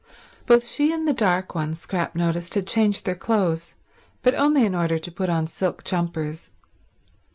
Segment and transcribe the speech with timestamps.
[0.47, 3.75] Both she and the dark one, Scrap noticed, had changed their clothes,
[4.23, 6.49] but only in order to put on silk jumpers.